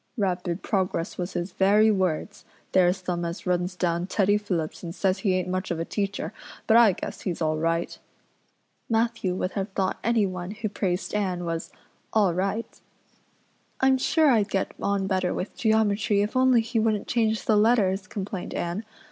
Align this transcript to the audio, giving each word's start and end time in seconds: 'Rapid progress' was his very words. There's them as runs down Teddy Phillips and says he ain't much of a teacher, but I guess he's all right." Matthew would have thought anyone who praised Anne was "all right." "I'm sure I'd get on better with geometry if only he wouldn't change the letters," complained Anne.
'Rapid 0.17 0.63
progress' 0.63 1.19
was 1.19 1.33
his 1.33 1.51
very 1.51 1.91
words. 1.91 2.43
There's 2.71 3.03
them 3.03 3.23
as 3.23 3.45
runs 3.45 3.75
down 3.75 4.07
Teddy 4.07 4.35
Phillips 4.35 4.81
and 4.81 4.95
says 4.95 5.19
he 5.19 5.35
ain't 5.35 5.47
much 5.47 5.69
of 5.69 5.79
a 5.79 5.85
teacher, 5.85 6.33
but 6.65 6.75
I 6.75 6.93
guess 6.93 7.21
he's 7.21 7.39
all 7.39 7.57
right." 7.59 7.99
Matthew 8.89 9.35
would 9.35 9.51
have 9.51 9.69
thought 9.73 9.99
anyone 10.03 10.49
who 10.55 10.69
praised 10.69 11.13
Anne 11.13 11.45
was 11.45 11.71
"all 12.13 12.33
right." 12.33 12.81
"I'm 13.79 13.99
sure 13.99 14.31
I'd 14.31 14.49
get 14.49 14.73
on 14.81 15.05
better 15.05 15.35
with 15.35 15.55
geometry 15.55 16.23
if 16.23 16.35
only 16.35 16.61
he 16.61 16.79
wouldn't 16.79 17.05
change 17.05 17.45
the 17.45 17.55
letters," 17.55 18.07
complained 18.07 18.55
Anne. 18.55 18.83